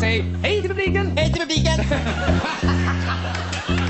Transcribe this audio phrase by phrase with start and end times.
[0.00, 1.12] Säg hej till publiken!
[1.16, 1.84] Hej till publiken!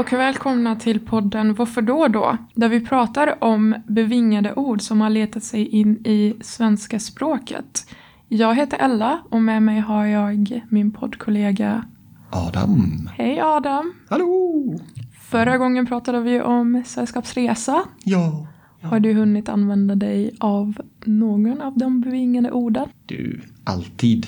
[0.00, 2.36] och välkomna till podden Varför då då?
[2.54, 7.86] Där vi pratar om bevingade ord som har letat sig in i svenska språket.
[8.28, 11.84] Jag heter Ella och med mig har jag min poddkollega
[12.30, 13.10] Adam.
[13.16, 13.92] Hej Adam!
[14.08, 14.80] Hallå!
[15.20, 17.82] Förra gången pratade vi om sällskapsresa.
[18.04, 18.46] Ja.
[18.82, 20.74] Har du hunnit använda dig av
[21.04, 22.88] någon av de bevingade orden?
[23.06, 24.26] Du, alltid.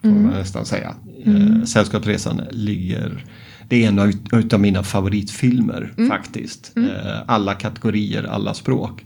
[0.00, 0.94] Får man nästan säga.
[1.24, 3.24] Eh, Sällskapsresan ligger...
[3.68, 6.72] Det är en av utav mina favoritfilmer faktiskt.
[6.76, 9.04] Eh, alla kategorier, alla språk.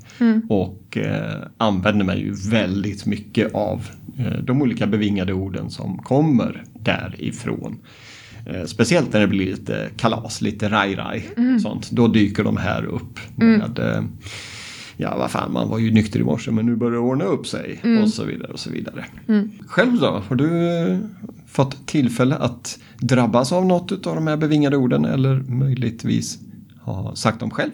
[0.48, 3.86] Och eh, använder mig ju väldigt mycket av
[4.18, 7.78] eh, de olika bevingade orden som kommer därifrån.
[8.46, 11.28] Eh, speciellt när det blir lite kalas, lite raj-raj.
[11.62, 11.90] Sånt.
[11.90, 14.02] Då dyker de här upp med eh,
[15.00, 17.46] Ja, vad fan, man var ju nykter i morse men nu börjar det ordna upp
[17.46, 17.80] sig.
[18.02, 19.04] Och så vidare och så vidare.
[19.66, 20.22] Själv då?
[20.28, 20.98] Har du eh,
[21.46, 26.38] fått tillfälle att drabbas av något av de här bevingade orden eller möjligtvis
[26.82, 27.70] ha sagt dem själv?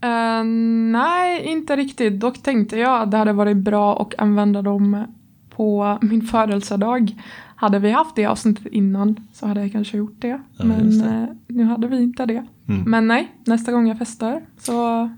[0.00, 0.44] Eh,
[0.92, 2.20] nej, inte riktigt.
[2.20, 5.04] Dock tänkte jag att det hade varit bra att använda dem
[5.50, 7.14] på min födelsedag.
[7.56, 10.40] Hade vi haft det avsnittet innan så hade jag kanske gjort det.
[10.56, 11.06] Ja, Men det.
[11.06, 12.46] eh, nu hade vi inte det.
[12.68, 12.82] Mm.
[12.90, 15.10] Men nej, nästa gång jag festar så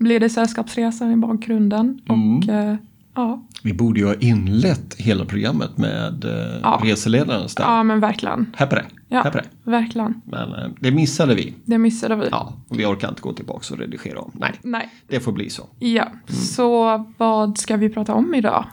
[0.00, 2.00] blir det sällskapsresan i bakgrunden.
[2.08, 2.36] Mm.
[2.38, 2.76] Och eh,
[3.14, 6.80] ja, Vi borde ju ha inlett hela programmet med eh, Ja.
[6.84, 8.46] reseledaren ja, men verkligen.
[8.56, 8.84] Här på det.
[9.08, 9.22] Ja.
[9.22, 9.70] Här på det.
[9.70, 10.14] Verkligen.
[10.24, 11.54] Men eh, det missade vi.
[11.64, 12.26] Det missade vi.
[12.30, 14.30] Ja, och vi orkar inte gå tillbaka och redigera om.
[14.34, 14.88] Nej, Nej.
[15.08, 15.62] det får bli så.
[15.78, 16.40] Ja, Mm.
[16.42, 18.64] så vad ska vi prata om idag?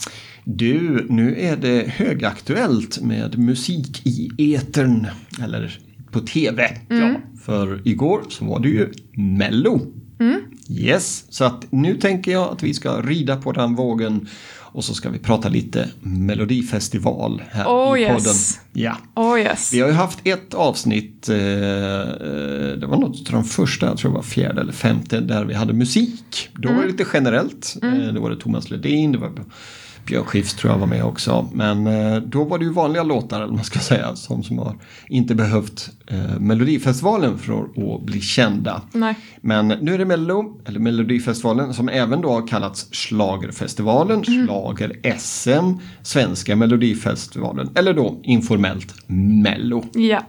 [0.44, 5.08] Du, nu är det högaktuellt med musik i etern
[5.44, 5.80] eller
[6.12, 6.78] på tv.
[6.90, 7.12] Ja,
[7.46, 8.92] för igår så var det ju
[9.38, 9.82] Mello.
[10.70, 14.28] Yes, så att nu tänker jag att vi ska rida på den vågen
[14.78, 18.20] och så ska vi prata lite Melodifestival här Oh, i podden.
[18.20, 18.60] yes.
[18.74, 18.98] Ja.
[19.16, 19.74] Oh yes.
[19.74, 23.98] Vi har ju haft ett avsnitt, eh, eh, det var något av de första, jag
[23.98, 26.50] tror det var fjärde eller femte, där vi hade musik.
[26.56, 27.78] Då var det lite generellt.
[27.84, 29.32] Eh, då var det Thomas Ledin, det var
[30.08, 31.50] Björn Skifs tror jag var med också.
[31.54, 34.76] Men eh, då var det ju vanliga låtar, eller man ska säga, som, som har
[35.08, 37.54] inte behövt eh, Melodifestivalen för
[37.96, 38.82] att bli kända.
[38.92, 39.16] Nej.
[39.42, 45.74] Men nu är det Mello, eller Melodifestivalen, som även då har kallats Schlagerfestivalen, Schlager-SM,
[46.04, 48.94] Svenska Melodifestivalen, eller då informellt
[49.44, 49.84] Mello.
[49.94, 50.22] Ja,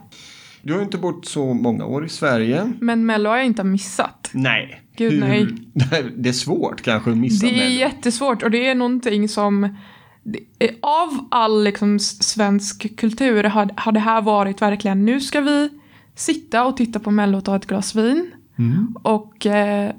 [0.62, 2.72] Du har ju inte bott så många år i Sverige.
[2.80, 4.30] men Mello har jag inte missat.
[4.32, 4.82] Nej.
[4.98, 5.46] Gud, nej.
[6.16, 7.78] Det är svårt kanske att missa Det är Mello.
[7.80, 9.76] jättesvårt och det är någonting som
[10.82, 15.70] av all liksom svensk kultur har, har det här varit verkligen nu ska vi
[16.14, 18.96] sitta och titta på Mello och ta ett glas vin Mm.
[19.02, 19.92] och eh,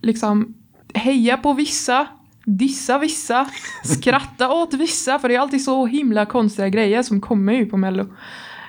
[0.00, 0.54] liksom
[0.94, 2.06] heja på vissa,
[2.44, 3.48] dissa vissa,
[3.84, 7.76] skratta åt vissa för det är alltid så himla konstiga grejer som kommer ju på
[7.76, 8.06] Mello.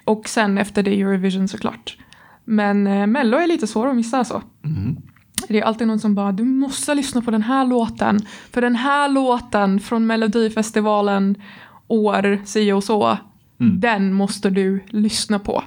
[0.03, 1.97] Och sen efter det Eurovision såklart.
[2.45, 4.41] Men eh, Mello är lite svår att missa alltså.
[5.47, 8.19] Det är alltid någon som bara, du måste lyssna på den här låten.
[8.51, 11.35] För den här låten från Melodifestivalen
[11.87, 13.17] år si och så,
[13.79, 15.63] den måste du lyssna på.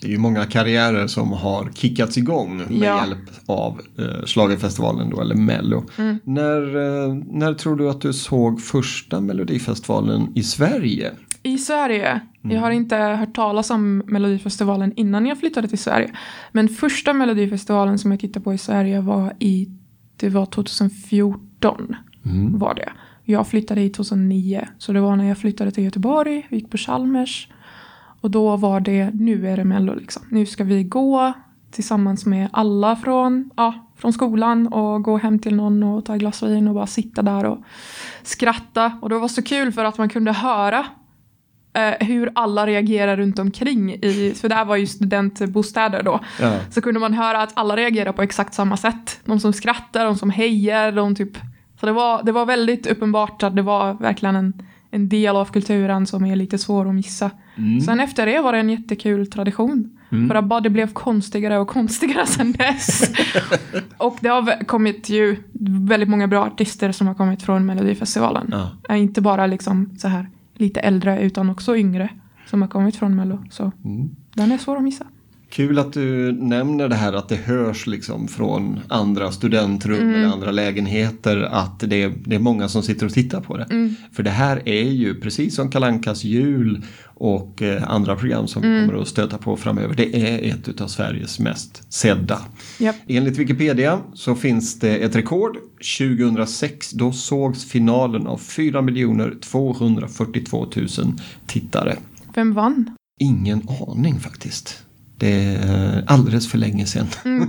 [0.00, 3.00] Det är ju många karriärer som har kickats igång med Ja.
[3.00, 5.84] hjälp av eh, Schlagerfestivalen då, eller Mello.
[5.96, 6.18] Mm.
[6.24, 11.12] När, eh, när tror du att du såg första Melodifestivalen i Sverige?
[11.46, 16.10] I Sverige, jag har inte hört talas om Melodifestivalen innan jag flyttade till Sverige.
[16.52, 19.68] Men första Melodifestivalen som jag tittade på i Sverige var i,
[20.16, 21.96] det var 2014
[22.52, 22.92] var det.
[23.24, 27.48] Jag flyttade hit 2009, så det var när jag flyttade till Göteborg, gick på Chalmers.
[28.20, 30.22] Och då var det, nu är det Mello liksom.
[30.30, 31.32] Nu ska vi gå
[31.70, 36.20] tillsammans med alla från, ja, från skolan och gå hem till någon och ta ett
[36.20, 37.58] glas vin och bara sitta där och
[38.22, 38.98] skratta.
[39.02, 40.86] Och det var så kul för att man kunde höra
[41.76, 43.92] eh, hur alla reagerar runt omkring.
[43.92, 46.20] I, för det här var ju studentbostäder då.
[46.40, 46.58] Ja.
[46.70, 49.20] Så kunde man höra att alla reagerar på exakt samma sätt.
[49.24, 51.38] De som skrattar, de som hejar, de typ...
[51.80, 55.44] Så det var, det var väldigt uppenbart att det var verkligen en, en del av
[55.44, 57.30] kulturen som är lite svår att missa.
[57.86, 59.98] Sen efter det var det en jättekul tradition.
[60.28, 63.10] För att bara det blev konstigare och konstigare sen dess.
[63.98, 65.36] och det har kommit ju
[65.88, 68.48] väldigt många bra artister som har kommit från Melodifestivalen.
[68.50, 68.70] Ja.
[68.88, 70.26] Är Inte bara liksom så här
[70.56, 72.10] lite äldre utan också yngre
[72.46, 73.44] som har kommit från Mello.
[73.50, 73.72] Så
[74.34, 75.06] den är svår att missa.
[75.50, 80.50] Kul att du nämner det här att det hörs liksom från andra studentrum eller andra
[80.50, 83.94] lägenheter att det är, det är många som sitter och tittar på det.
[84.12, 88.68] För det här är ju precis som Kalankas jul och eh, andra program som vi
[88.68, 89.94] kommer att stöta på framöver.
[89.94, 92.40] Det är ett av Sveriges mest sedda.
[92.78, 92.96] Japp.
[93.06, 95.56] Enligt Wikipedia så finns det ett rekord.
[95.98, 98.82] 2006 då sågs finalen av 4
[99.40, 100.88] 242 000
[101.46, 101.96] tittare.
[102.34, 102.96] Vem vann?
[103.20, 104.85] Ingen aning faktiskt.
[105.18, 107.06] Det är alldeles för länge sedan.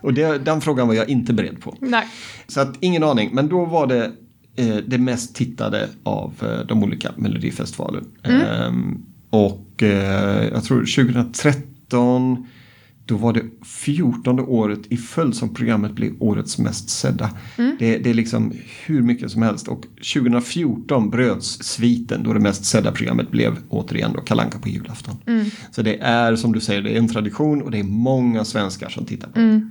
[0.00, 1.76] och det, den frågan var jag inte beredd på.
[1.80, 2.06] Nej.
[2.46, 4.12] Så att ingen aning, men då var det
[4.56, 8.04] eh, det mest tittade av eh, de olika Melodifestivalen.
[8.22, 12.46] Ehm, och eh, jag tror 2013
[13.10, 17.30] då var det 14 året i följd som programmet blev årets mest sedda.
[17.78, 18.52] Det, det är liksom
[18.86, 19.68] hur mycket som helst.
[19.68, 19.84] Och
[20.14, 25.16] 2014 bröts sviten då det mest sedda programmet blev återigen då Kalanka på julafton.
[25.70, 28.88] Så det är som du säger, det är en tradition och det är många svenskar
[28.88, 29.68] som tittar på det.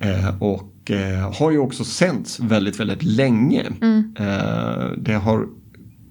[0.00, 3.62] Eh, och eh, har ju också sänts väldigt, väldigt länge.
[4.18, 5.46] Eh, det har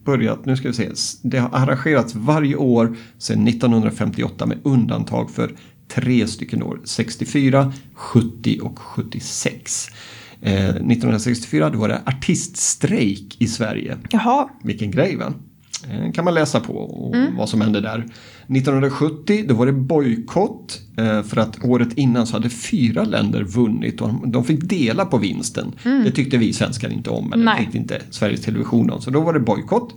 [0.06, 0.89] börjat, nu ska vi se,
[1.22, 5.51] det har arrangerats varje år sedan 1958 med undantag för
[5.87, 9.87] tre stycken år, 64, 70 och 76.
[10.41, 13.97] Eh, 1964 då var det artiststrejk i Sverige.
[14.11, 14.49] Jaha.
[14.63, 15.33] Vilken grej va?
[15.91, 18.05] Eh, kan man läsa på och vad som hände där.
[18.47, 24.01] 1970 då var det bojkott eh, för att året innan så hade fyra länder vunnit
[24.01, 25.71] och de- fick dela på vinsten.
[25.83, 27.59] Det tyckte vi svenskar inte om, eller Nej.
[27.63, 29.01] tyckte inte Sveriges Television om.
[29.01, 29.95] Så då var det bojkott.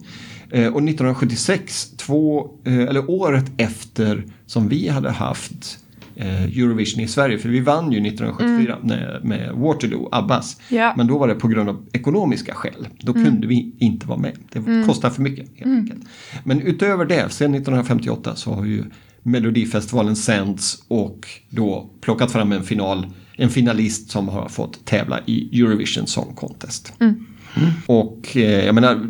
[0.50, 5.78] Eh, Och 1976, två, eh, eller året efter som vi hade haft
[6.16, 10.60] eh, Eurovision i Sverige, för vi vann ju 1974 med, med Waterloo, Abbas.
[10.68, 10.94] Ja.
[10.96, 12.88] Men då var det på grund av ekonomiska skäl.
[13.00, 14.32] Då kunde vi inte vara med.
[14.52, 16.00] Det kostar för mycket helt enkelt.
[16.44, 18.84] Men utöver det, sedan 1958 så har ju
[19.22, 23.06] Melodifestivalen sänds och då plockat fram en final,
[23.36, 26.92] en finalist som har fått tävla i Eurovision Song Contest.
[27.00, 27.24] Mm.
[27.86, 29.06] Och eh, jag menar,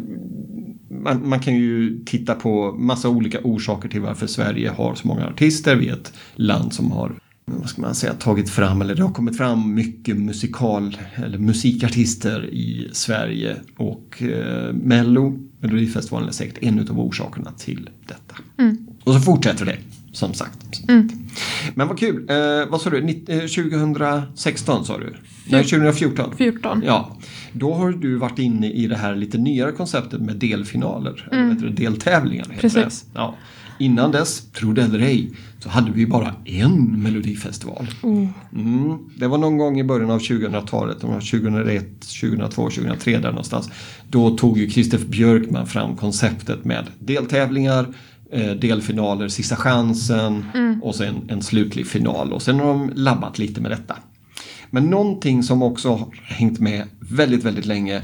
[1.03, 5.27] man, man kan ju titta på massa olika orsaker till varför Sverige har så många
[5.27, 5.77] artister.
[5.77, 7.13] Vi är ett land som har
[7.57, 12.47] vad ska man säga, tagit fram, eller det har kommit fram mycket musikal eller musikartister
[12.47, 18.37] i Sverige och eh, Mello, Melodifestivalen är säkert en av orsakerna till detta.
[19.05, 19.77] Och så fortsätter det,
[20.19, 20.81] som sagt.
[21.75, 22.37] Men vad kul, eh,
[22.71, 25.15] vad sa du, Nitt- eh, 2016 sa du?
[25.51, 26.35] Nej, 2014.
[26.37, 26.83] 14.
[26.87, 27.17] Ja,
[27.53, 31.67] då har du varit inne i det här lite nyare konceptet med delfinaler, eller heter
[31.67, 32.45] det, deltävlingar.
[32.51, 33.03] Heter Precis.
[33.03, 33.09] Det.
[33.15, 33.35] Ja.
[33.81, 37.87] Innan dess, tro det eller ej, så hade vi bara en melodifestival.
[38.53, 38.99] Mm.
[39.17, 43.29] Det var någon gång i början av 2000-talet, om det var 2001, 2002, 2003 där
[43.31, 43.71] någonstans.
[44.11, 47.87] Då tog ju Christer Björkman fram konceptet med deltävlingar,
[48.33, 50.45] eh, delfinaler, sista chansen
[50.83, 52.33] och sen en slutlig final.
[52.33, 53.97] Och sen har de labbat lite med detta.
[54.71, 58.03] Men någonting som också har hängt med väldigt, väldigt länge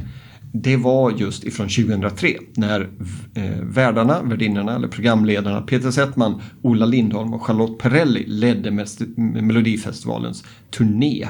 [0.56, 2.90] det var just ifrån 2003 när
[3.34, 8.86] eh, värdarna, värdinnorna eller programledarna Peter Settman, Ola Lindholm och Charlotte Perrelli ledde
[9.16, 11.28] Melodifestivalens turné.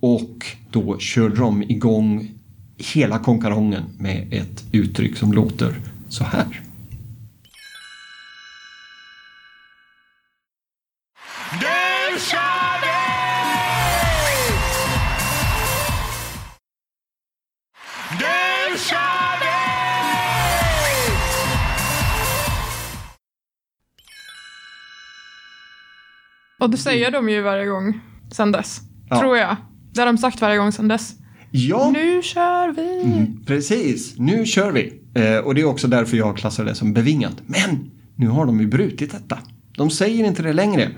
[0.00, 2.30] Och då körde de igång
[2.76, 5.74] hela konkarongen med ett uttryck som låter
[6.08, 6.60] så här.
[26.62, 28.00] Och det säger de ju varje gång
[28.32, 28.80] sen dess.
[29.08, 29.20] Ja.
[29.20, 29.56] Tror jag.
[29.92, 31.14] Det har de sagt varje gång sen dess.
[31.50, 33.26] Ja, Nu kör vi!
[33.46, 34.14] precis.
[34.18, 35.00] Nu kör vi.
[35.14, 37.36] Eh, och det är också därför jag klassar det som bevingat.
[37.46, 39.38] Men nu har de ju brutit detta.
[39.76, 40.88] De säger inte det längre.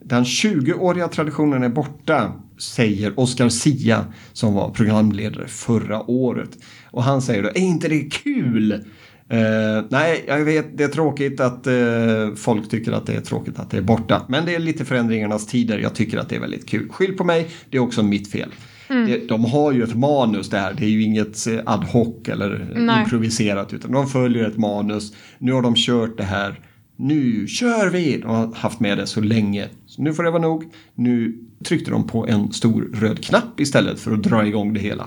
[0.00, 6.50] Den 20-åriga traditionen är borta, säger Oscar Sia som var programledare förra året.
[6.90, 8.84] Och han säger då, är inte det kul?
[9.30, 13.58] Eh, nej, jag vet, det är tråkigt att eh, folk tycker att det är tråkigt
[13.58, 14.22] att det är borta.
[14.28, 15.78] Men det är lite förändringarnas tider.
[15.78, 16.88] Jag tycker att det är väldigt kul.
[16.88, 18.50] Skyll på mig, det är också mitt fel.
[18.88, 20.74] Det, de har ju ett manus där.
[20.78, 23.02] Det är ju inget eh, ad hoc eller Nej.
[23.02, 25.12] improviserat utan de följer ett manus.
[25.38, 26.60] Nu har de kört det här.
[26.96, 28.18] Nu kör vi!
[28.18, 29.68] De har haft med det så länge.
[29.86, 30.64] Så nu får det vara nog.
[30.94, 35.06] Nu tryckte de på en stor röd knapp istället för att dra igång det hela.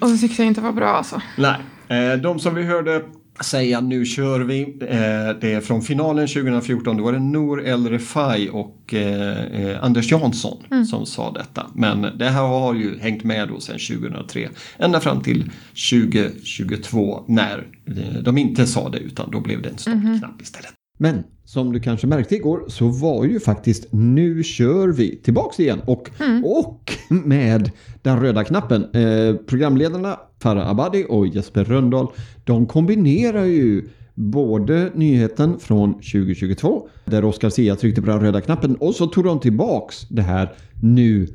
[0.00, 1.22] Och så tyckte jag inte var bra alltså.
[1.38, 1.79] Nej, eh,
[2.22, 3.02] de som vi hörde
[3.44, 4.62] säga nu kör vi.
[4.62, 6.96] Eh, det är från finalen 2014.
[6.96, 10.56] Då var det Nour El Refai och eh, eh, Anders Jansson
[10.90, 11.66] som sa detta.
[11.74, 14.48] Men det här har ju hängt med då sedan 2003.
[14.78, 15.50] Ända fram till
[15.90, 20.70] 2022 när eh, de inte sa det utan då blev det en stoppknapp istället.
[20.98, 25.80] Men som du kanske märkte igår så var ju faktiskt Nu kör vi tillbaks igen
[25.86, 26.10] och,
[26.44, 27.70] och med
[28.02, 28.84] den röda knappen.
[28.94, 32.06] Eh, programledarna Farah Abadi och Jesper Röndahl
[32.44, 38.76] de kombinerar ju både nyheten från 2022 där Oscar Sia tryckte på den röda knappen
[38.76, 41.26] och så tog de tillbaks det här Nu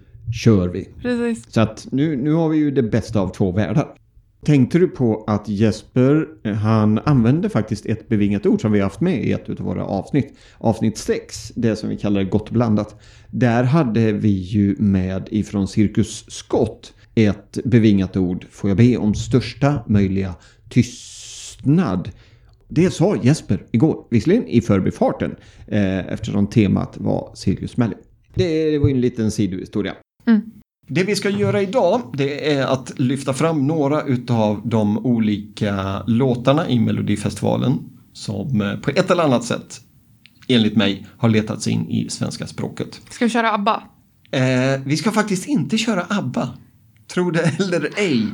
[0.43, 0.89] kör vi.
[1.01, 1.53] Precis.
[1.53, 3.87] Så att nu, nu har vi ju det bästa av två världar.
[4.45, 9.23] Tänkte du på att Jesper, han använde faktiskt ett bevingat ord som vi haft med
[9.23, 10.37] i ett av våra avsnitt.
[10.57, 13.01] Avsnitt 6, det som vi kallar gott blandat.
[13.31, 19.15] Där hade vi ju med ifrån Cirkus Scott ett bevingat ord, får jag be om
[19.15, 20.35] största möjliga
[20.69, 22.09] tystnad.
[22.67, 25.35] Det sa Jesper igår, visserligen i förbifarten,
[25.67, 27.95] eh, eftersom temat var Cirkus Melly.
[28.33, 29.93] Det, det var ju en liten sidohistoria.
[30.87, 36.69] Det vi ska göra idag det är att lyfta fram några utav de olika låtarna
[36.69, 37.79] i Melodifestivalen
[38.13, 39.81] som eh, på ett eller annat sätt
[40.47, 43.01] enligt mig har letats in i svenska språket.
[43.09, 43.83] Ska vi köra ABBA?
[44.31, 46.49] Eh, vi ska faktiskt inte köra ABBA.
[47.07, 48.27] Tro det eller ej.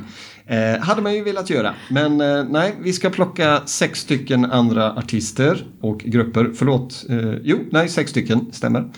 [0.46, 1.74] Eh, hade man ju velat göra.
[1.90, 6.50] Men eh, nej, vi ska plocka sex stycken andra artister och grupper.
[6.54, 7.04] Förlåt.
[7.08, 8.90] Eh, jo, nej, sex stycken, stämmer.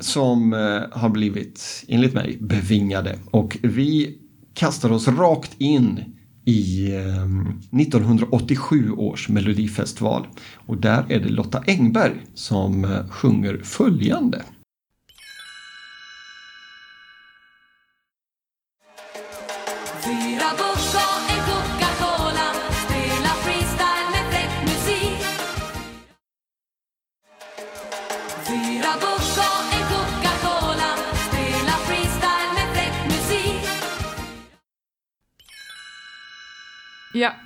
[0.00, 3.18] Som eh, har blivit, enligt mig, bevingade.
[3.30, 4.18] Och vi
[4.54, 6.04] kastar oss rakt in
[6.44, 10.26] i eh, 1987 års Melodifestival.
[10.54, 14.42] Och där är det Lotta Engberg som eh, sjunger följande.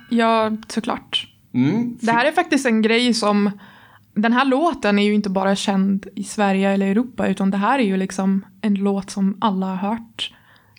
[0.09, 1.27] Ja, såklart.
[1.53, 3.51] Mm, Det här är faktiskt en grej som...
[4.13, 7.79] Den här låten är ju inte bara känd i Sverige eller Europa utan det här
[7.79, 10.33] är ju liksom en låt som alla har hört.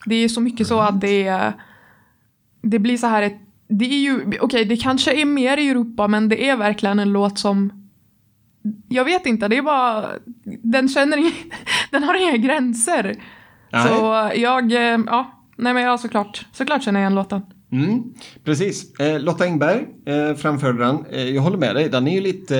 [0.06, 1.52] Det är så mycket så att det.
[2.62, 3.38] Det blir så här ett...
[3.68, 4.38] Det är ju...
[4.40, 7.88] Okej, det kanske är mer i Europa men det är verkligen en låt som...
[8.88, 10.06] Jag vet inte, det är bara...
[10.62, 11.18] Den känner
[11.90, 13.16] Den har inga gränser.
[13.72, 13.88] Nej.
[13.88, 14.72] Så jag...
[14.72, 15.34] eh, Ja.
[15.56, 16.46] Nej men jag såklart.
[16.52, 17.42] Såklart känner jag igen låten.
[17.72, 18.02] Mm,
[18.44, 19.00] precis.
[19.00, 21.04] Eh, Lotta Engberg eh, framförde den.
[21.10, 21.88] Eh, jag håller med dig.
[21.88, 22.58] Den är ju lite,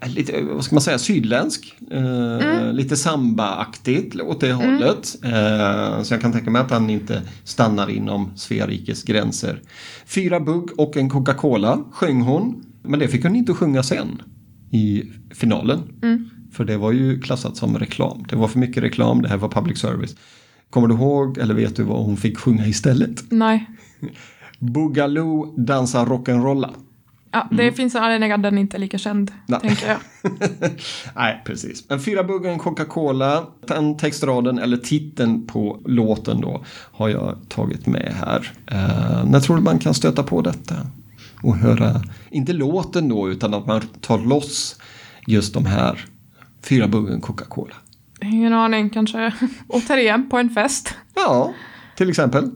[0.00, 1.74] eh, lite eh, vad ska man säga, sydländsk.
[1.90, 5.16] Eh, Lite samba-aktigt åt det hållet.
[5.24, 9.60] Eh, så jag kan tänka mig att han inte stannar inom Svea rikes gränser.
[10.06, 12.64] Fyra bugg och en Coca-Cola sjöng hon.
[12.82, 14.22] Men det fick hon inte sjunga sen
[14.70, 15.02] i
[15.34, 15.78] finalen.
[16.52, 18.24] För det var ju klassat som reklam.
[18.28, 19.22] Det var för mycket reklam.
[19.22, 20.16] Det här var public service.
[20.70, 23.24] Kommer du ihåg eller vet du vad hon fick sjunga istället?
[23.30, 23.66] Nej.
[24.58, 26.70] Boogaloo dansa rock'n'rolla.
[27.34, 29.42] Ja, det finns en anledning att den inte är lika känd, Mm.
[29.46, 29.60] Nej.
[29.60, 29.98] tänker jag.
[31.16, 31.88] Nej, precis.
[31.88, 33.46] Men fyra buggar en Coca-Cola.
[33.66, 38.52] Den textraden eller titeln på låten då har jag tagit med här.
[38.72, 40.74] Uh, när tror du man kan stöta på detta?
[41.42, 44.76] Och höra, inte låten då, utan att man tar loss
[45.26, 46.04] just de här
[46.62, 47.74] fyra buggar en Coca-Cola.
[48.22, 49.32] Ingen aning, kanske
[49.68, 50.94] återigen på en fest.
[51.14, 51.52] Ja,
[51.96, 52.50] till exempel.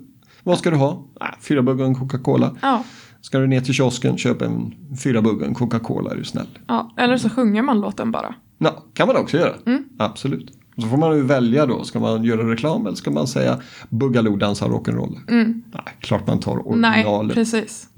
[0.47, 1.07] Vad ska du ha?
[1.21, 2.57] Nej, fyra buggar en Coca-Cola.
[2.63, 2.85] Ja,
[3.21, 6.47] Ska du ner till kiosken, köp en fyra buggar en Coca-Cola är du snäll.
[6.67, 6.95] ja.
[6.97, 8.35] eller så sjunger man låten bara.
[8.59, 9.55] Ja, kan man också göra.
[9.99, 10.53] Absolut.
[10.77, 11.85] Så får man ju välja då.
[11.85, 15.19] Ska man göra reklam eller ska man säga Boogaloo dansar rock'n'roll?
[15.29, 17.35] Nej, klart man tar Nej, originalet.
[17.35, 17.89] precis.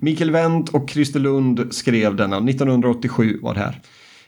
[0.00, 2.36] Mikael Wendt och Christer Lund skrev denna.
[2.36, 3.80] 1987 var det här.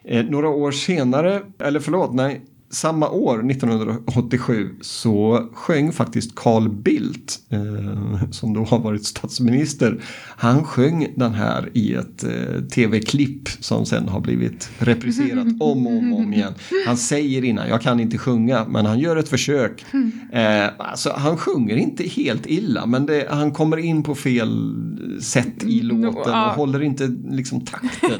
[0.05, 2.41] Eh, några år senare, eller förlåt, nej.
[2.73, 10.01] Samma år, 1987, så sjöng faktiskt Carl Bildt, eh, som då har varit statsminister,
[10.37, 15.93] han sjöng den här i ett eh, tv-klipp som sen har blivit repriserat om och
[15.93, 16.55] om, om igen.
[16.87, 19.85] Han säger innan, jag kan inte sjunga, men han gör ett försök.
[20.33, 24.75] Eh, alltså, han sjunger inte helt illa, men det, han kommer in på fel
[25.21, 28.19] sätt i låten och håller inte liksom takten.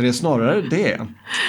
[0.00, 1.00] Så det är snarare det.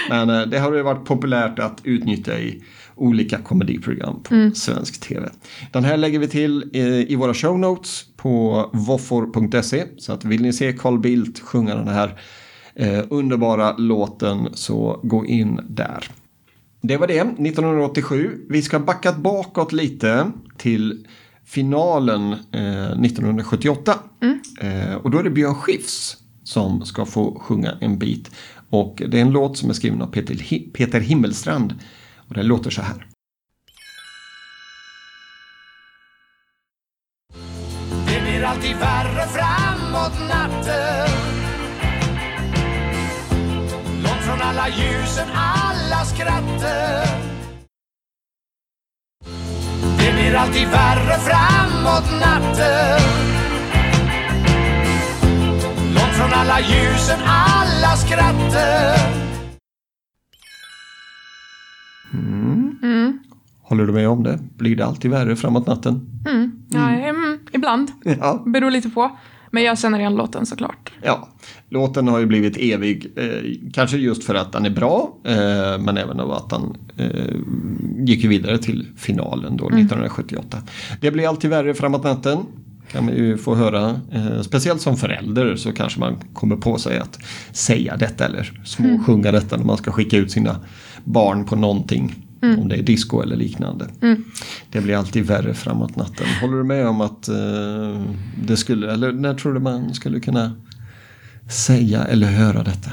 [0.10, 2.64] Men eh, det har ju varit populärt att utnyttja i
[2.96, 4.56] olika komediprogram på Mm.
[4.56, 5.30] svensk tv.
[5.72, 9.84] Den här lägger vi till eh, i våra show notes på voffor.se.
[9.98, 12.20] Så att vill ni se Carl Bildt sjunga den här
[12.76, 16.08] eh, underbara låten så gå in där.
[16.82, 18.46] Det var det, 1987.
[18.50, 21.08] Vi ska backa bakåt lite till
[21.46, 23.94] finalen eh, 1978.
[24.62, 26.18] Eh, och då är det Björn Skifs
[26.52, 28.32] som ska få sjunga en bit.
[28.70, 30.36] Och det är en låt som är skriven av Peter,
[30.74, 31.76] Peter Himmelstrand.
[32.28, 33.08] Och den låter så här.
[38.08, 41.10] Det blir alltid värre framåt natten
[44.04, 47.08] Långt från alla ljusen, alla skratten
[49.98, 53.51] Det blir alltid värre framåt natten.
[56.42, 58.98] Alla ljusen, alla skratter.
[63.62, 64.40] Håller du med om det?
[64.58, 66.10] Blir det alltid värre framåt natten?
[66.70, 67.92] Ja, mm, ibland.
[68.04, 68.44] Ja.
[68.46, 69.18] Beror lite på.
[69.52, 70.92] Men jag känner igen låten såklart.
[71.04, 71.28] Ja,
[71.70, 73.12] låten har ju blivit evig.
[73.16, 77.36] Eh, kanske just för att den är bra, eh, men även av att han eh,
[78.06, 80.58] gick vidare till finalen då 1978.
[81.02, 82.38] Det blir alltid värre framåt natten.
[82.92, 84.02] Kan man ju få höra.
[84.12, 87.20] Eh, speciellt som förälder så kanske man kommer på sig att
[87.52, 90.56] säga detta eller småsjunga detta när man ska skicka ut sina
[91.04, 92.16] barn på någonting.
[92.58, 93.88] Om det är disco eller liknande.
[94.72, 96.28] Det blir alltid värre framåt natten.
[96.42, 98.02] Håller du med om att eh,
[98.46, 100.52] det skulle, eller när tror du man skulle kunna
[101.50, 102.92] säga eller höra detta?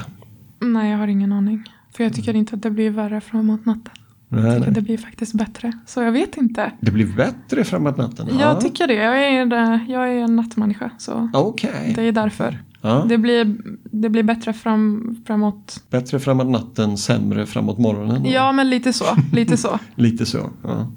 [0.59, 1.63] Nej, jag har ingen aning.
[1.93, 3.93] För jag tycker inte att det blir värre framåt natten.
[4.31, 4.73] Nej, Jag tycker nej.
[4.75, 5.71] det blir faktiskt bättre.
[5.85, 6.71] Så jag vet inte.
[6.81, 8.27] Det blir bättre framåt natten?
[8.39, 8.93] Jag tycker det.
[8.93, 10.91] Jag är, jag är en nattmänniska.
[10.97, 11.93] Så Okej.
[11.95, 12.59] det är därför.
[12.81, 13.05] Ja.
[13.09, 15.83] Det, blir, det blir bättre fram, framåt.
[15.89, 18.25] Bättre framåt natten, sämre framåt morgonen?
[18.25, 19.05] Ja, men lite så.
[19.33, 19.79] Lite så.
[19.95, 20.49] Lite så.
[20.63, 20.91] Ja.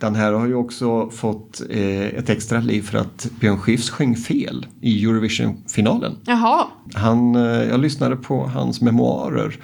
[0.00, 4.16] Den här har ju också fått eh, ett extra liv för att Björn Skifs sjöng
[4.16, 6.16] fel i Eurovision-finalen.
[6.24, 6.64] Jaha.
[6.94, 9.56] Han, eh, jag lyssnade på hans memoarer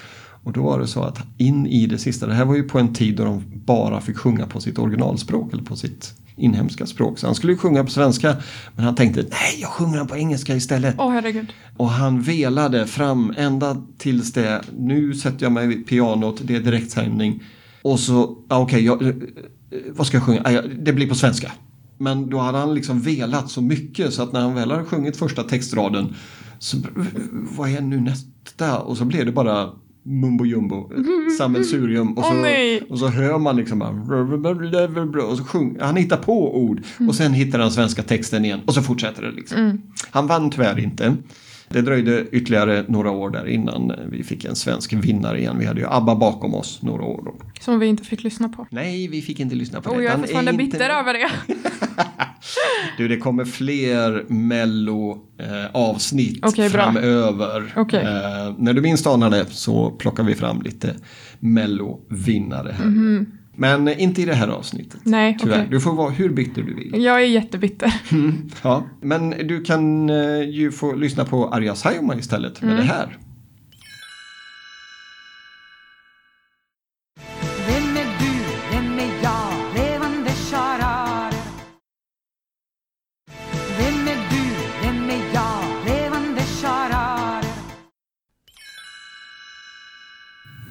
[0.44, 2.78] och då var det så att in i det sista, det här var ju på
[2.78, 7.18] en tid då de bara fick sjunga på sitt originalspråk eller på sitt inhemska språk.
[7.18, 8.36] Så han skulle ju sjunga på svenska
[8.74, 10.94] men han tänkte nej jag sjunger den på engelska istället.
[10.98, 11.52] Åh, herregud.
[11.76, 16.60] Och han velade fram ända tills det, nu sätter jag mig vid pianot, det är
[16.60, 17.42] direktsändning.
[17.82, 19.14] Och så, ja, okej, jag, eh, eh,
[19.90, 20.42] vad ska jag sjunga?
[20.44, 21.52] Ah, det blir på svenska.
[21.98, 25.16] Men då hade han liksom velat så mycket så att när han väl hade sjungit
[25.16, 26.14] första textraden
[26.58, 26.76] så,
[27.32, 28.78] vad är nu nästa?
[28.78, 29.70] Och så blev det bara
[30.04, 30.90] mumbo jumbo,
[31.38, 32.82] sammelsurium och, så, nej.
[32.88, 37.32] och så hör man liksom bara och så sjung, han hittar på ord och sen
[37.32, 39.82] hittar han svenska texten igen och så fortsätter det liksom.
[40.10, 41.16] Han vann tyvärr inte.
[41.74, 45.58] Det dröjde ytterligare några år där innan vi fick en svensk vinnare igen.
[45.58, 47.34] Vi hade ju ABBA bakom oss några år då.
[47.60, 48.66] Som vi inte fick lyssna på.
[48.70, 49.96] Nej, vi fick inte lyssna på det.
[49.96, 51.30] Och jag är fortfarande inte- bitter över det.
[52.98, 56.82] Du, det kommer fler mello-avsnitt Okej, bra.
[56.82, 57.72] framöver.
[57.76, 58.00] Okej.
[58.02, 60.94] Eh, när du minst anar det så plockar vi fram lite
[61.40, 62.84] mello-vinnare här.
[63.56, 65.00] Men inte i det här avsnittet.
[65.04, 65.54] Nej, Tyvärr.
[65.56, 65.66] okej.
[65.70, 67.04] Du får vara hur bitter du vill.
[67.04, 67.94] Jag är jättebitter.
[68.62, 68.84] Ja.
[69.00, 72.86] Men du kan eh, ju få lyssna på Arja Saijonmaa istället med Mm.
[72.86, 73.18] det här.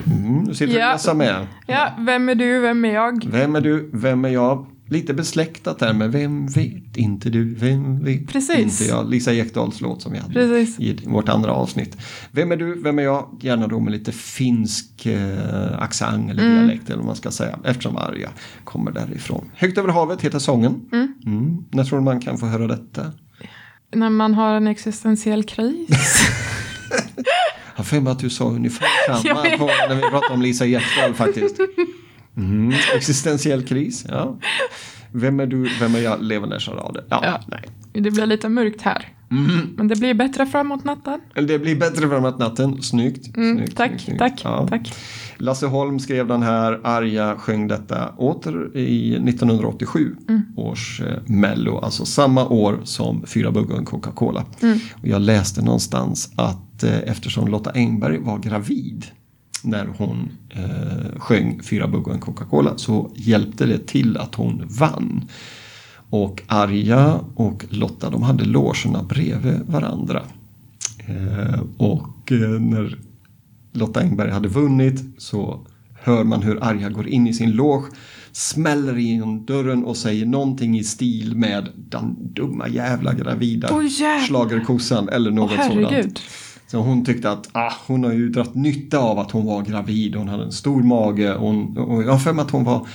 [0.05, 0.91] Mm, du sitter Ja.
[0.91, 1.47] läser med.
[1.67, 3.25] Ja, vem är du, vem är jag?
[3.31, 3.89] Vem är du?
[3.93, 4.65] Vem är jag?
[4.87, 7.55] Lite besläktat där med Vem vet inte du?
[7.55, 8.81] Vem vet Precis.
[8.81, 9.09] inte jag?
[9.09, 10.79] Lisa Ekdahls låt som vi hade Precis.
[10.79, 11.97] i vårt andra avsnitt.
[12.31, 12.81] Vem är du?
[12.81, 13.39] Vem är jag?
[13.41, 16.57] Gärna då med lite finsk eh, accent eller Mm.
[16.57, 17.59] dialekt eller vad man ska säga.
[17.63, 18.29] Eftersom Arja
[18.63, 19.45] kommer därifrån.
[19.55, 20.81] Högt över havet heter sången.
[21.25, 21.63] Mm.
[21.71, 23.11] När tror du man kan få höra detta?
[23.95, 25.89] När man har en existentiell kris.
[27.75, 28.88] Jag har att du sa ungefär
[29.23, 31.57] samma på, när vi pratade om Lisa Ekdahl faktiskt.
[32.38, 32.73] Mm.
[32.95, 34.39] Existentiell kris, ja.
[35.12, 37.03] Vem är du, vem är jag, levande charader?
[37.09, 37.41] Ja, Ja.
[37.47, 37.69] nej.
[38.03, 39.12] Det blir lite mörkt här.
[39.33, 39.67] Mm.
[39.77, 41.19] Men det blir bättre framåt natten.
[41.47, 43.37] Det blir bättre framåt natten, snyggt.
[43.37, 44.67] Mm, snyggt, tack, snyggt, tack, Ja.
[44.69, 44.93] tack.
[45.37, 50.41] Lasse Holm skrev den här, Arja sjöng detta åter i 1987 Mm.
[50.55, 54.45] års eh, Mello, alltså samma år som Fyra buggar och Coca-Cola.
[54.61, 54.79] Mm.
[55.01, 59.05] Och jag läste någonstans att eh, eftersom Lotta Engberg var gravid
[59.63, 64.63] när hon eh, sjöng Fyra buggar och en Coca-Cola så hjälpte det till att hon
[64.79, 65.25] vann.
[66.13, 70.21] Och Arja och Lotta de hade logerna bredvid varandra.
[71.08, 72.97] Eh, och eh, när
[73.71, 75.60] Lotta Engberg hade vunnit så
[76.02, 77.88] hör man hur Arja går in i sin loge,
[78.32, 84.28] smäller in dörren och säger någonting i stil med den dumma jävla gravida jävlar.
[84.28, 85.88] schlagerkossan eller något herregud.
[85.88, 86.21] sådant.
[86.67, 90.15] Så hon tyckte att ah, hon har ju dragit nytta av att hon var gravid,
[90.15, 92.88] hon hade en stor mage hon, och jag har för mig att hon var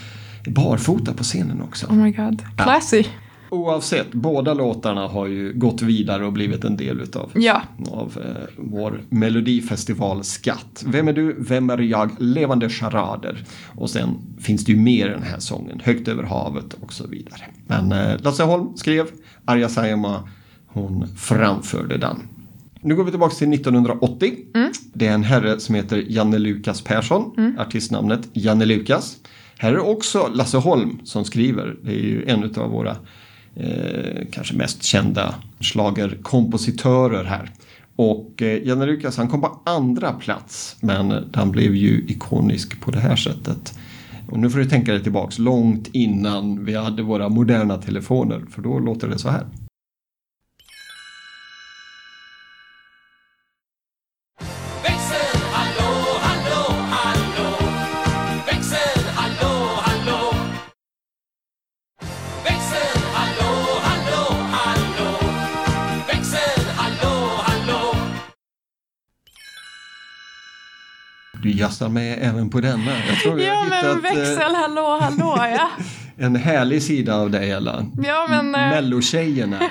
[0.49, 1.87] barfota på scenen också.
[1.87, 2.43] Oh my god.
[2.57, 3.05] Classy.
[3.51, 7.63] Oavsett, båda låtarna har ju gått vidare och blivit en del utav Ja.
[7.91, 10.85] av eh, vår melodifestivalskatt.
[10.87, 11.37] Vem är du?
[11.39, 12.11] Vem är jag?
[12.19, 13.45] Levande charader.
[13.67, 14.09] Och sen
[14.41, 15.81] finns det ju mer i den här sången.
[15.85, 17.43] Högt över havet och så vidare.
[17.67, 19.07] Men eh, Lasse Holm skrev,
[19.45, 20.29] Arja Saijonmaa
[20.67, 22.17] hon framförde den.
[22.81, 24.35] Nu går vi tillbaka till 1980.
[24.93, 29.17] Det är en herre som heter Janne Lukas Persson, artistnamnet Janne Lukas.
[29.61, 31.77] Här är det också Lasse Holm som skriver.
[31.83, 32.97] Det är ju en av våra
[33.57, 37.51] eh, kanske mest kända schlagerkompositörer här.
[37.97, 42.91] Och eh, Janne Lukas han kom på andra plats men han blev ju ikonisk på
[42.91, 43.79] det här sättet.
[44.31, 48.63] Och nu får du tänka dig tillbaks långt innan vi hade våra moderna telefoner för
[48.63, 49.47] då låter det så här.
[71.43, 72.93] Du jassar med även på denna.
[73.09, 75.69] Jag tror Ja har men hittat eh, växel, hallå, hallå ja.
[76.25, 77.87] en härlig sida av dig Ella.
[78.05, 78.55] Ja men...
[78.55, 79.59] eh, Mellotjejerna.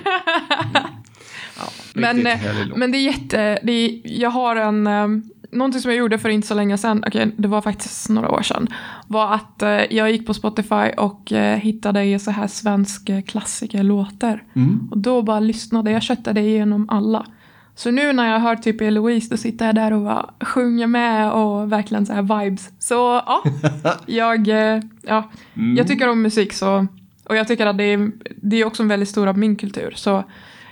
[1.60, 2.40] Ja, Men, eh,
[2.76, 3.60] men det är jätte...
[3.64, 4.88] Det är, jag har en...
[4.88, 5.08] eh,
[5.52, 8.42] Någonting som jag gjorde för inte så länge sedan, okej det var faktiskt några år
[8.42, 8.68] sedan,
[9.08, 14.44] var att eh, jag gick på Spotify och eh, hittade så här svenska klassikerlåtar.
[14.56, 14.88] Mm.
[14.92, 17.26] Och då bara lyssnade, jag köttade igenom alla.
[17.78, 21.32] Så nu när jag hör typ Eloise, då sitter jag där och bara sjunger med
[21.32, 22.70] och verkligen så här vibes.
[22.80, 22.94] Så
[23.26, 23.44] ja,
[24.06, 25.76] jag, eh, ja, Mm.
[25.78, 26.88] jag tycker om musik så,
[27.24, 28.12] och jag tycker att det är,
[28.42, 29.94] det är också en väldigt stor av min kultur.
[29.96, 30.24] Så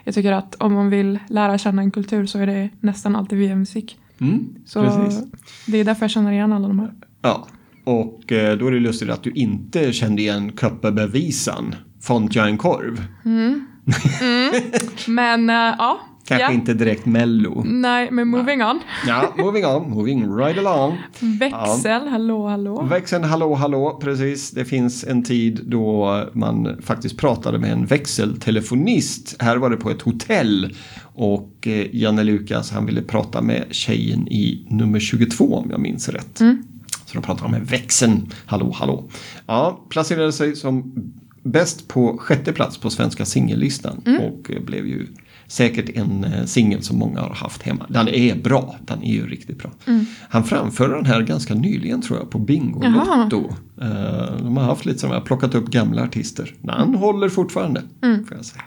[0.04, 3.39] jag tycker att om man vill lära känna en kultur så är det nästan alltid
[3.39, 3.98] via musik.
[4.22, 5.24] Mm, Så precis.
[5.68, 6.94] det är därför jag känner igen alla de här.
[7.22, 7.48] Ja,
[7.84, 11.76] och eh, då är det lustigt att du inte kände igen Köppebevisan.
[12.02, 13.04] Font jag en korv?
[15.08, 16.52] Men eh, ja, Kanske ja.
[16.52, 17.64] inte direkt mello.
[17.66, 18.80] Nej, men moving on.
[19.08, 20.98] Ja, moving on, moving right along.
[21.20, 22.82] Växel, hallå, hallå.
[22.82, 24.52] Växeln hallå hallå, precis.
[24.52, 29.36] Det finns en tid då man faktiskt pratade med en växeltelefonist.
[29.40, 30.76] Här var det på ett hotell.
[31.16, 36.10] Och eh, Janne Lukas han ville prata med tjejen i nummer 22 om jag minns
[36.10, 36.38] rätt.
[37.06, 39.10] Så de pratade med växeln hallå hallå.
[39.46, 40.94] Ja, placerade sig som
[41.44, 44.04] bäst på sjätte plats på svenska singellistan.
[44.20, 45.08] Och eh, blev ju
[45.47, 47.86] säkert en eh, singel som många har haft hemma.
[47.89, 49.71] Den är bra, den är ju riktigt bra.
[50.29, 53.43] Han framförde den här ganska nyligen tror jag på Bingolotto.
[53.81, 56.53] Eh, De har haft lite som jag har plockat upp gamla artister.
[56.62, 57.84] Men han håller fortfarande.
[58.27, 58.63] Får jag säga.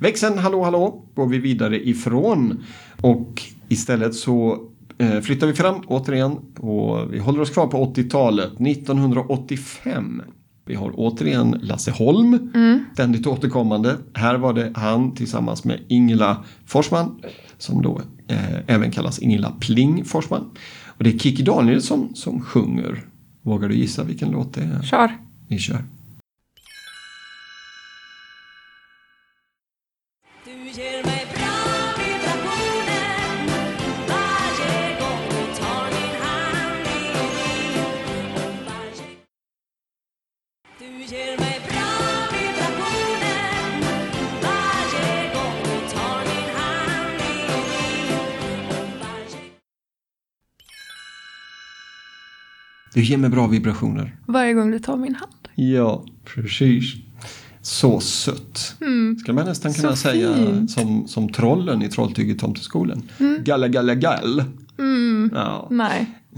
[0.00, 2.64] Växeln Hallå Hallå går vi vidare ifrån.
[3.00, 4.58] Och istället så
[4.98, 6.32] eh, flyttar vi fram återigen.
[6.56, 8.52] Och vi håller oss kvar på 80-talet.
[8.60, 10.22] 1985.
[10.68, 12.50] Vi har återigen Lasse Holm,
[12.92, 13.96] ständigt återkommande.
[14.14, 17.20] Här var det han tillsammans med Ingela Forsman,
[17.58, 20.50] som då eh, även kallas Ingela Pling Forsman.
[20.86, 23.04] Och det är Kikki Danielsson som sjunger.
[23.42, 24.82] Vågar du gissa vilken låt det är?
[24.82, 25.10] Kör.
[25.48, 25.84] Vi kör.
[30.44, 31.35] Du ger mig
[52.96, 54.16] Du ger mig bra vibrationer.
[54.26, 55.32] Varje gång du tar min hand.
[55.54, 56.94] Ja, precis.
[57.62, 58.76] Så sött.
[59.22, 60.70] Ska man nästan kunna Så säga fint.
[60.70, 63.02] som, som trollen i Trolltyget Tomteskolan.
[63.44, 64.44] Galla, galla, gall.
[65.32, 65.68] Ja.
[65.70, 66.06] Nej.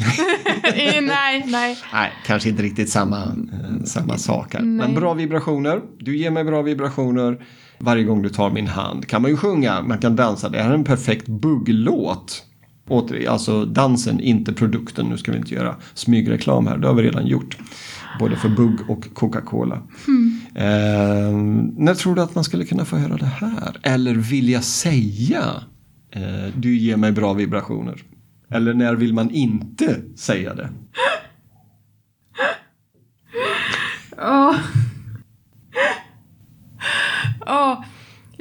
[1.02, 1.78] Nej, nej.
[1.92, 4.62] Nej, kanske inte riktigt samma, eh, samma sak här.
[4.62, 4.86] Nej.
[4.86, 5.80] Men bra vibrationer.
[5.98, 7.44] Du ger mig bra vibrationer.
[7.78, 10.48] Varje gång du tar min hand kan man ju sjunga, man kan dansa.
[10.48, 12.44] Det här är en perfekt bugglåt.
[12.88, 15.06] Åter, alltså dansen, inte produkten.
[15.06, 17.56] Nu ska vi inte göra smygreklam här, det har vi redan gjort.
[18.18, 19.82] Både för bugg och Coca-Cola.
[20.54, 21.32] Eh,
[21.76, 23.76] när tror du att man skulle kunna få höra det här?
[23.82, 25.44] Eller vilja säga
[26.10, 28.02] eh, du ger mig bra vibrationer?
[28.50, 30.70] Eller när vill man inte säga det?
[34.18, 34.56] Åh.
[37.46, 37.84] Åh.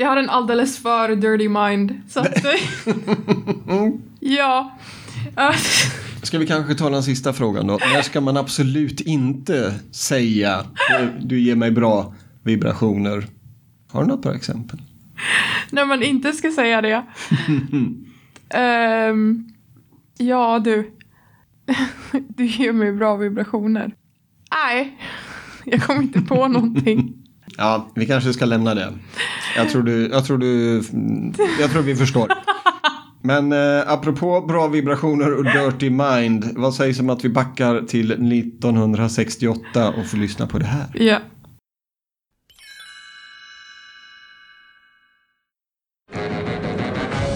[0.08, 2.02] Jag har en alldeles för dirty mind.
[2.10, 2.46] Så att,
[4.20, 4.78] ja.
[6.24, 7.80] Ska vi kanske ta den sista frågan då?
[7.94, 10.66] När ska man absolut inte säga
[11.22, 13.28] "Du- ger mig bra vibrationer?
[13.92, 14.82] Har du något bra exempel?
[15.72, 17.04] när man inte ska säga det.
[18.50, 19.50] Ehm,
[20.18, 20.92] ja, du.
[22.28, 23.94] du ger mig bra vibrationer.
[24.52, 24.98] Nej,
[25.66, 27.27] jag kommer inte på någonting.
[27.58, 28.94] Ja, vi kanske ska lämna det.
[29.56, 30.84] Jag tror, du, jag tror, du,
[31.62, 32.34] jag tror vi förstår.
[33.22, 36.54] Men eh, apropå bra vibrationer och dirty mind.
[36.56, 40.86] Vad sägs om att vi backar till 1968 och får lyssna på det här?
[40.94, 41.20] Ja.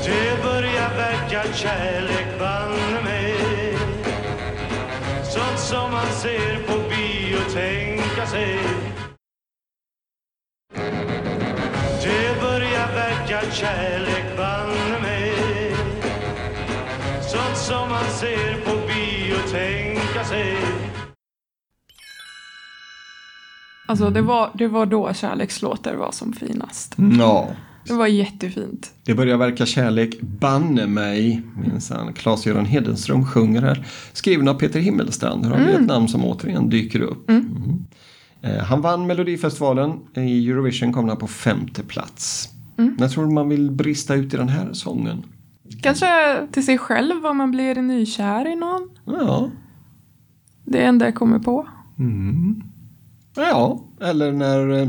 [0.05, 3.35] Det börjar verkar kärlek banne mig
[5.23, 8.70] Sånt som man ser på bio tänka sig
[13.61, 15.31] kärlek banne mig
[17.21, 20.57] Sånt som man ser på bio tänka sig
[23.87, 26.95] Alltså det var, det var då kärlekslåtar var som finast.
[27.19, 27.49] Ja,
[27.87, 28.91] Det var jättefint.
[29.05, 32.13] det börjar verka kärlek, banne mig, minsann.
[32.13, 33.85] Claes-Göran Hedenström sjunger här.
[34.13, 35.45] Skriven av Peter Himmelstrand.
[35.45, 37.29] Här har vi ett namn som återigen dyker upp.
[37.29, 37.85] Mm.
[38.41, 39.99] Eh, Han vann Melodifestivalen.
[40.15, 42.49] I Eurovision kom han på femte plats.
[42.97, 45.23] När tror du man vill brista ut i den här sången?
[45.81, 46.07] Kanske
[46.51, 48.89] till sig själv om man blir nykär i någon.
[49.05, 49.49] Ja,
[50.65, 51.67] Det är enda jag kommer på.
[53.35, 54.87] Ja, eller när, eh,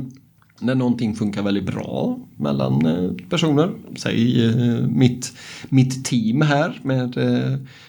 [0.61, 3.71] när någonting funkar väldigt bra mellan eh, personer.
[3.97, 5.33] Säg eh, mitt,
[5.69, 7.17] mitt team här med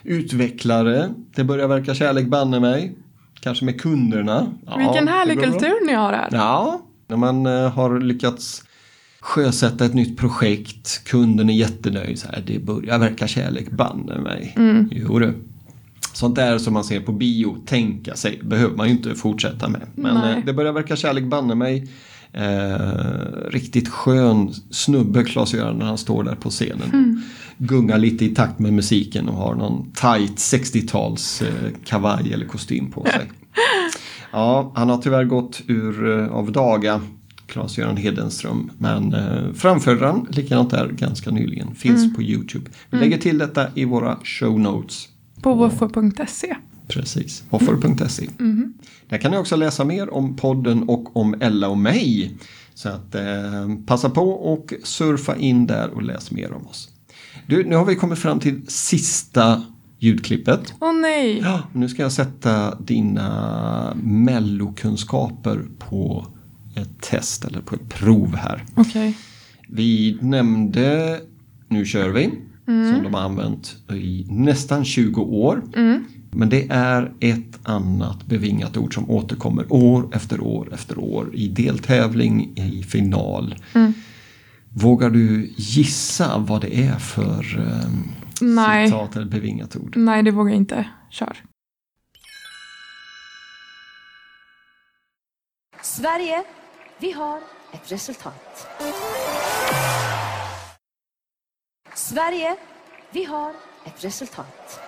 [0.03, 1.09] utvecklare.
[1.35, 2.95] Det börjar verka kärlek banne mig.
[3.39, 4.47] Kanske med kunderna.
[4.65, 6.29] Ja, Vilken härlig det kultur ni har här.
[6.31, 8.63] Ja, när man har lyckats
[9.23, 11.03] sjösätta ett nytt projekt.
[11.03, 12.19] Kunden är jättenöjd.
[12.19, 14.53] Så här, det börjar verka kärlek banne mig.
[14.57, 14.89] Mm.
[14.91, 15.33] Jo du.
[16.13, 19.81] Sånt där som man ser på bio, tänka sig, behöver man ju inte fortsätta med.
[19.95, 20.33] Men Nej.
[20.37, 21.87] eh, det börjar verka kärlek banne mig.
[22.31, 27.21] Eh, riktigt skön snubbe Claes-Göran när han står där på scenen.
[27.57, 32.91] Gungar lite i takt med musiken och har någon tight 60-tals eh, kavaj eller kostym
[32.91, 33.31] på sig.
[34.31, 37.01] Ja, han har tyvärr gått ur eh, av daga,
[37.53, 38.71] Claes-Göran Hedenström.
[38.77, 41.75] Men eh, framförde han likadant där ganska nyligen.
[41.75, 42.71] Finns på Youtube.
[42.89, 45.07] Vi lägger till detta i våra show notes.
[45.41, 46.55] På woffer.se.
[46.87, 48.27] Precis, hoffer.se.
[49.09, 52.35] Där kan ni också läsa mer om podden och om Ella och mig.
[52.73, 53.23] Så att eh,
[53.85, 56.89] passa på och surfa in där och läs mer om oss.
[57.47, 59.63] Du, nu har vi kommit fram till sista
[59.99, 60.73] ljudklippet.
[60.79, 61.39] Åh nej!
[61.43, 66.27] Ja, nu ska jag sätta dina mellokunskaper på
[66.75, 68.63] ett test eller på ett prov här.
[68.75, 69.17] Okej.
[69.67, 71.19] Vi nämnde
[71.67, 72.29] Nu kör vi
[72.65, 75.63] som de har använt i nästan 20 år.
[76.31, 81.47] Men det är ett annat bevingat ord som återkommer år efter år efter år i
[81.47, 83.55] deltävling, i final.
[84.69, 88.87] Vågar du gissa vad det är för um, Nej.
[88.87, 89.97] citat eller bevingat ord?
[89.97, 90.87] Nej, det vågar jag inte.
[91.09, 91.37] Kör.
[95.81, 96.43] Sverige,
[96.99, 97.39] vi har
[97.71, 98.67] ett resultat.
[101.95, 102.55] Sverige,
[103.11, 103.53] vi har
[103.85, 104.79] ett resultat.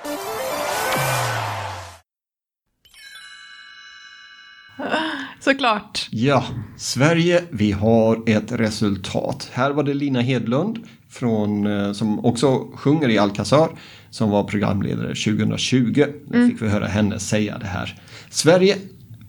[5.39, 6.07] Såklart.
[6.11, 6.43] Ja,
[6.77, 9.49] Sverige, vi har ett resultat.
[9.53, 13.69] Här var det Lina Hedlund från, eh, som också sjunger i Alcazar
[14.09, 16.05] som var programledare 2020.
[16.27, 18.01] Nu fick vi höra henne säga det här.
[18.29, 18.77] Sverige,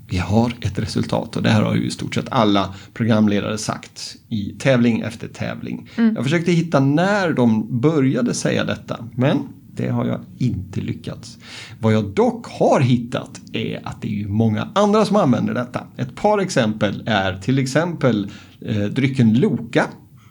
[0.08, 4.16] vi har ett resultat och det här har ju i stort sett alla programledare sagt
[4.28, 5.88] i tävling efter tävling.
[5.96, 9.38] Jag försökte hitta när de började säga detta, men
[9.76, 11.38] det har jag inte lyckats.
[11.80, 15.86] Vad jag dock har hittat är att det är många andra som använder detta.
[15.96, 19.86] Ett par exempel är till exempel eh, drycken Loka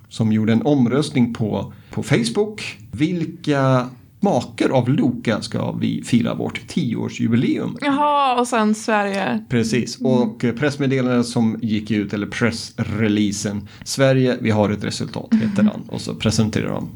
[0.09, 2.77] som gjorde en omröstning på, på Facebook.
[2.91, 3.89] Vilka
[4.25, 7.77] smaker av Loka ska vi fira vårt tioårsjubileum?
[7.81, 9.45] Jaha, och sen Sverige.
[9.49, 15.63] Precis, och eh, pressmeddelandet som gick ut, eller pressreleasen, Sverige, vi har ett resultat, heter
[15.63, 15.81] den.
[15.87, 16.89] Och så presenterar de.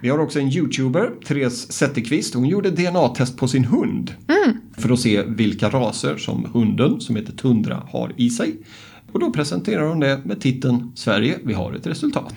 [0.00, 4.14] Vi har också en YouTuber, Therese Zetterqvist, hon gjorde DNA-test på sin hund.
[4.76, 8.56] För att se vilka raser som hunden, som heter Tundra, har i sig.
[9.12, 12.34] Och då presenterar hon det med titeln Sverige, vi har ett resultat.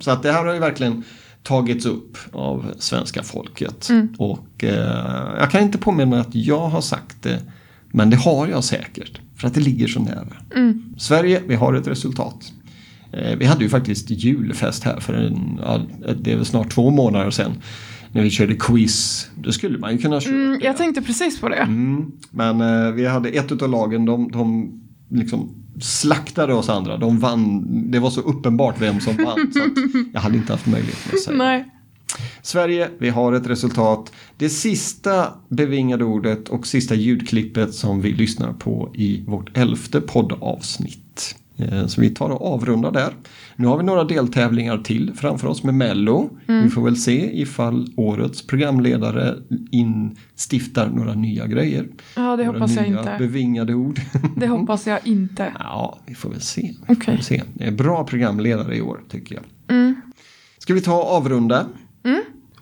[0.00, 1.02] Så att det här har ju verkligen
[1.44, 3.88] tagits upp av svenska folket.
[4.18, 7.40] Och eh, jag kan inte påminna mig att jag har sagt det,
[7.88, 9.20] men det har jag säkert.
[9.36, 10.36] För att det ligger så nära.
[10.98, 12.52] Sverige, vi har ett resultat.
[13.12, 15.80] Eh, vi hade ju faktiskt julfest här för en, ja,
[16.22, 17.52] det är väl snart två månader sedan.
[18.12, 19.30] När vi körde quiz.
[19.34, 21.56] Då skulle man ju kunna köra Mm, jag tänkte precis på det.
[21.56, 24.72] Mm, men eh, vi hade ett utav lagen, de, de
[25.10, 26.96] liksom slaktade oss andra.
[26.96, 29.60] De vann, det var så uppenbart vem som vann så
[30.12, 31.36] jag hade inte haft möjlighet att säga.
[31.36, 31.64] Nej.
[32.42, 34.12] Sverige, vi har ett resultat.
[34.36, 41.36] Det sista bevingade ordet och sista ljudklippet som vi lyssnar på i vårt elfte poddavsnitt.
[41.56, 43.14] Eh, Så vi tar och avrundar där.
[43.56, 46.30] Nu har vi några deltävlingar till framför oss med Mello.
[46.46, 49.34] Vi får väl se ifall årets programledare
[49.70, 51.88] instiftar några nya grejer.
[52.16, 53.16] Ja, det några hoppas jag inte.
[53.18, 54.00] bevingade ord.
[54.36, 55.52] Det hoppas jag inte.
[55.58, 56.74] Ja, vi får väl se.
[56.88, 57.42] Vi väl se.
[57.54, 59.44] Det är bra programledare i år tycker jag.
[59.76, 59.94] Mm.
[60.58, 61.66] Ska vi ta och avrunda?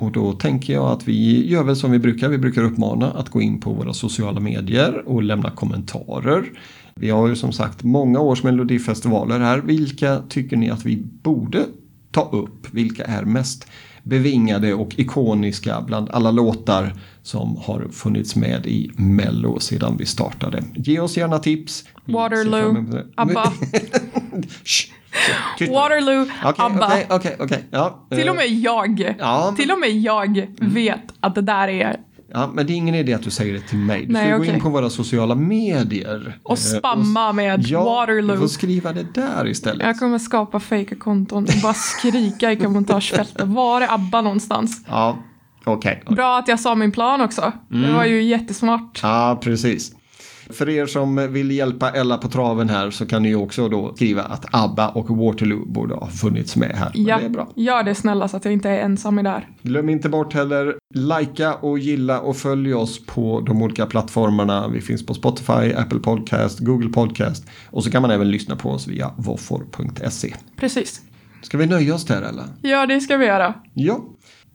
[0.03, 2.29] Och då tänker jag att vi gör väl som vi brukar.
[2.29, 6.45] Vi brukar uppmana att gå in på våra sociala medier och lämna kommentarer.
[6.95, 9.59] Vi har ju som sagt många års melodifestivaler här.
[9.59, 11.65] Vilka tycker ni att vi borde
[12.11, 12.75] ta upp?
[12.75, 13.67] Vilka är mest
[14.03, 20.65] bevingade och ikoniska bland alla låtar som har funnits med i Mello sedan vi startade?
[20.75, 21.85] Ge oss gärna tips.
[22.05, 23.03] Waterloo.
[23.15, 23.53] ABBA.
[25.71, 26.87] Waterloo, Okej, ABBA.
[26.87, 27.65] okej, okej, okej.
[27.71, 31.69] Ja, Till och eh, med jag, Ja, till och med jag vet att det där
[31.69, 31.97] är
[32.35, 34.07] Ja, men det är ingen idé att du säger det till mig.
[34.07, 34.55] Du Nej, ska gå okej.
[34.55, 36.39] in på våra sociala medier.
[36.43, 38.37] och eh, spamma med Ja, du Waterloo.
[38.41, 39.87] får skriva det där istället.
[39.87, 43.49] Jag kommer skapa fejkkonton och bara skrika i kommentarsfältet.
[43.49, 44.85] Var är ABBA någonstans?
[44.89, 45.19] Ja,
[45.65, 46.03] okej.
[46.11, 47.53] Bra att jag sa min plan också.
[47.71, 47.83] Mm.
[47.83, 49.01] Det var ju jättesmart.
[49.03, 49.93] Ja, precis.
[50.53, 54.23] För er som vill hjälpa Ella på traven här så kan ni också då skriva
[54.23, 56.91] att ABBA och Waterloo borde ha funnits med här.
[56.95, 57.49] Ja, det är bra.
[57.57, 59.49] gör det snälla så att jag inte är ensam i det här.
[59.63, 64.69] Glöm inte bort heller likea och gilla och följ oss på de olika plattformarna.
[64.69, 68.71] Vi finns på Spotify, Apple Podcast, Google Podcast och så kan man även lyssna på
[68.71, 70.35] oss via våffor.se.
[70.57, 71.01] Precis.
[71.43, 72.45] Ska vi nöja oss där eller?
[72.63, 73.55] Ja, det ska vi göra.
[73.75, 74.05] Ja.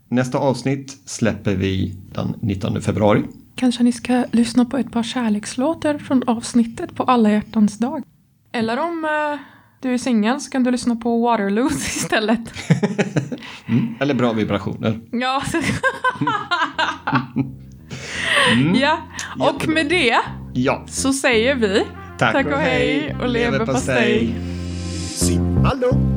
[0.10, 3.24] Nästa avsnitt släpper vi den 19 februari.
[3.58, 8.04] Kanske ni ska lyssna på ett par kärlekslåtar från avsnittet på alla hjärtans dag.
[8.52, 9.40] Eller om eh,
[9.82, 12.40] du är singel så kan du lyssna på Waterloo istället.
[14.00, 15.00] Eller bra vibrationer.
[15.12, 15.42] Ja.
[18.76, 18.98] ja,
[19.40, 19.74] och Jättebra.
[19.74, 20.18] med det
[20.54, 20.84] Ja.
[20.88, 21.84] så säger vi
[22.18, 24.36] Tack, tack och hej och leverpastej.
[25.16, 26.17] Simma lugnt.